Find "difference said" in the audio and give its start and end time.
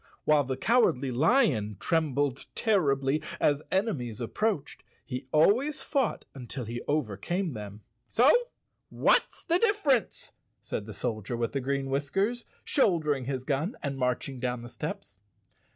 9.59-10.87